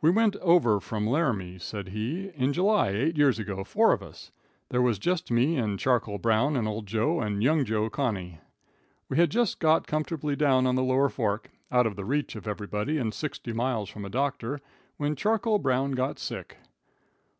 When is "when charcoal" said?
14.96-15.60